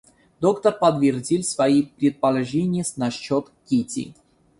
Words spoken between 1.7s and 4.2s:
предположения насчет Кити.